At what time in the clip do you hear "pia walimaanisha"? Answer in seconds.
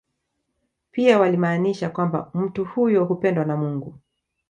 0.91-1.89